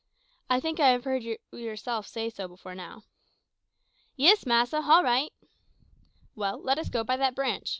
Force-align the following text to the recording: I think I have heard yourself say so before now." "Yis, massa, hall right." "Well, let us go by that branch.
I 0.49 0.59
think 0.59 0.79
I 0.79 0.87
have 0.89 1.03
heard 1.03 1.21
yourself 1.51 2.07
say 2.07 2.31
so 2.31 2.47
before 2.47 2.73
now." 2.73 3.03
"Yis, 4.15 4.47
massa, 4.47 4.81
hall 4.81 5.03
right." 5.03 5.31
"Well, 6.33 6.59
let 6.59 6.79
us 6.79 6.89
go 6.89 7.03
by 7.03 7.17
that 7.17 7.35
branch. 7.35 7.69